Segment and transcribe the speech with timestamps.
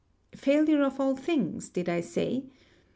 [0.35, 2.45] Failure of all things, did I say